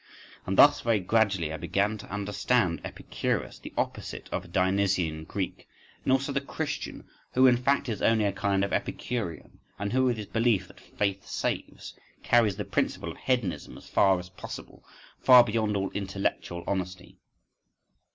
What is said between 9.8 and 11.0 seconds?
who, with his belief that